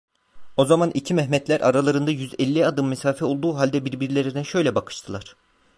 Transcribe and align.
O 0.57 0.65
zaman 0.65 0.91
iki 0.93 1.13
Mehmetler, 1.13 1.61
aralarında 1.61 2.11
yüz 2.11 2.33
elli 2.39 2.65
adım 2.65 2.87
mesafe 2.87 3.25
olduğu 3.25 3.55
halde, 3.57 3.85
birbirlerine 3.85 4.43
şöyle 4.43 4.75
bakıştılar. 4.75 5.35